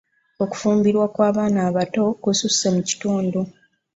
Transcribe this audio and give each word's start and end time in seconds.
Okufumbirwa 0.43 1.05
kw'abaana 1.13 1.59
abato 1.69 2.03
kususse 2.23 2.65
mu 2.75 2.81
kitundu. 2.89 3.39